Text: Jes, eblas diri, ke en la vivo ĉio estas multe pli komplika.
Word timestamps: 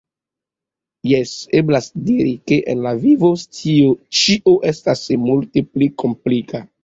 Jes, 1.09 1.33
eblas 1.59 1.89
diri, 2.07 2.31
ke 2.51 2.57
en 2.73 2.81
la 2.87 2.93
vivo 3.05 3.31
ĉio 4.21 4.57
estas 4.73 5.03
multe 5.27 5.63
pli 5.75 5.91
komplika. 6.05 6.65